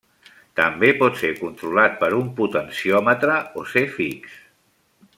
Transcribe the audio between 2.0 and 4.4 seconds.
per un potenciòmetre o ser fix.